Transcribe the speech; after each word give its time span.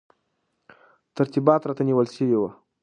ترتیبات 1.15 1.61
راته 1.67 1.83
نیول 1.87 2.07
شوي 2.15 2.35
وو. 2.37 2.49